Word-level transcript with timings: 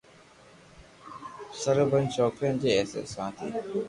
شرو 1.59 1.83
ٻن 1.91 2.03
ڇوڪرن 2.15 2.55
جي 2.61 2.69
حيثيت 2.77 3.07
سان 3.13 3.29
ٿي، 3.37 3.47